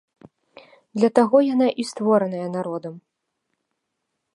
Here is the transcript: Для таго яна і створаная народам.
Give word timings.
Для 1.01 1.09
таго 1.19 1.37
яна 1.53 1.67
і 1.83 1.87
створаная 1.91 2.47
народам. 2.59 2.93